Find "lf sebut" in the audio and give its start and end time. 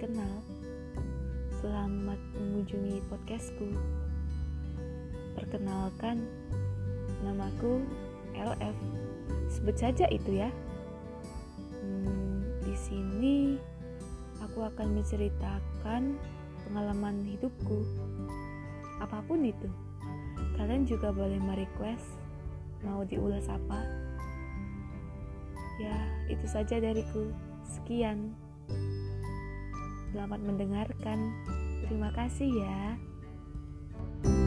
8.32-9.76